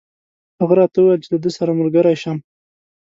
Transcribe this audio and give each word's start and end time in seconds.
هغه 0.59 0.73
راته 0.79 0.97
وویل 0.99 1.21
چې 1.23 1.29
له 1.33 1.39
ده 1.43 1.49
سره 1.57 1.77
ملګری 1.79 2.15
شم. 2.21 2.37